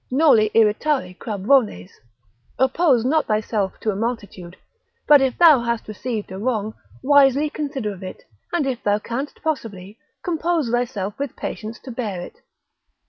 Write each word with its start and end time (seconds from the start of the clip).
Noli 0.09 0.49
irritare 0.55 1.15
crabrones, 1.19 1.91
oppose 2.57 3.05
not 3.05 3.27
thyself 3.27 3.79
to 3.81 3.91
a 3.91 3.95
multitude: 3.95 4.57
but 5.07 5.21
if 5.21 5.37
thou 5.37 5.59
hast 5.59 5.87
received 5.87 6.31
a 6.31 6.39
wrong, 6.39 6.73
wisely 7.03 7.51
consider 7.51 7.93
of 7.93 8.01
it, 8.01 8.23
and 8.51 8.65
if 8.65 8.81
thou 8.81 8.97
canst 8.97 9.43
possibly, 9.43 9.99
compose 10.23 10.71
thyself 10.71 11.19
with 11.19 11.35
patience 11.35 11.77
to 11.81 11.91
bear 11.91 12.19
it. 12.19 12.37